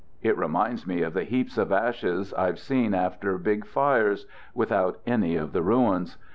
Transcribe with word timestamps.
It 0.23 0.35
reminds 0.35 0.87
me 0.87 1.03
of 1.03 1.13
the 1.13 1.25
heaps 1.25 1.59
of 1.59 1.71
ashes 1.71 2.33
I've 2.33 2.57
seen 2.57 2.95
after 2.95 3.37
big 3.37 3.67
fires, 3.67 4.25
with 4.55 4.71
out 4.71 4.99
any 5.05 5.35
of 5.35 5.51
the 5.53 5.61
ruins. 5.61 6.17